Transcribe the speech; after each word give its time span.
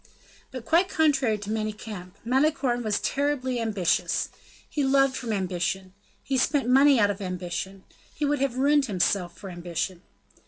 But, 0.49 0.65
quite 0.65 0.89
contrary 0.89 1.37
to 1.37 1.51
Manicamp, 1.51 2.13
Malicorne 2.25 2.81
was 2.81 2.99
terribly 2.99 3.59
ambitious. 3.59 4.29
He 4.67 4.83
loved 4.83 5.15
from 5.15 5.31
ambition; 5.31 5.93
he 6.23 6.39
spent 6.39 6.67
money 6.67 6.99
out 6.99 7.11
of 7.11 7.21
ambition; 7.21 7.73
and 7.73 7.83
he 8.15 8.25
would 8.25 8.39
have 8.41 8.57
ruined 8.57 8.87
himself 8.87 9.37
for 9.37 9.51
ambition. 9.51 10.01